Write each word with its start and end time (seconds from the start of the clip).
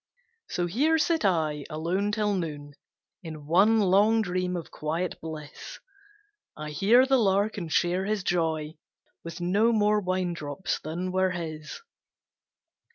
So 0.49 0.65
here 0.65 0.97
sit 0.97 1.23
I, 1.23 1.63
alone 1.69 2.11
till 2.11 2.33
noon, 2.33 2.73
In 3.21 3.45
one 3.45 3.79
long 3.79 4.23
dream 4.23 4.55
of 4.55 4.71
quiet 4.71 5.21
bliss; 5.21 5.77
I 6.57 6.71
hear 6.71 7.05
the 7.05 7.19
lark 7.19 7.55
and 7.59 7.71
share 7.71 8.05
his 8.05 8.23
joy, 8.23 8.77
With 9.23 9.39
no 9.41 9.71
more 9.71 10.01
winedrops 10.01 10.79
than 10.81 11.11
were 11.11 11.29
his. 11.29 11.81